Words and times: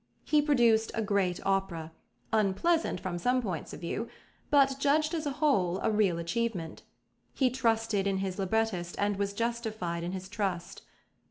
He 0.23 0.41
produced 0.41 0.89
a 0.95 1.01
great 1.03 1.39
opera, 1.45 1.91
unpleasant 2.33 2.99
from 2.99 3.19
some 3.19 3.39
points 3.39 3.71
of 3.71 3.81
view, 3.81 4.09
but, 4.49 4.77
judged 4.79 5.13
as 5.13 5.27
a 5.27 5.33
whole, 5.33 5.77
a 5.83 5.91
real 5.91 6.17
achievement. 6.17 6.81
He 7.35 7.51
trusted 7.51 8.07
in 8.07 8.17
his 8.17 8.39
librettist 8.39 8.95
and 8.97 9.17
was 9.17 9.31
justified 9.31 10.01
in 10.03 10.11
his 10.13 10.27
trust. 10.27 10.81